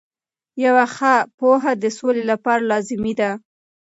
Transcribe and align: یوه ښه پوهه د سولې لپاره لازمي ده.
یوه 0.65 0.85
ښه 0.95 1.13
پوهه 1.37 1.71
د 1.83 1.85
سولې 1.97 2.23
لپاره 2.31 2.67
لازمي 2.71 3.13
ده. 3.19 3.31